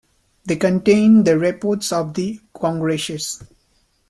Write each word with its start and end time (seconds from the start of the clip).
They 0.45 0.55
contain 0.55 1.25
the 1.25 1.37
reports 1.37 1.91
of 1.91 2.15
the 2.15 2.39
congresses. 2.55 3.43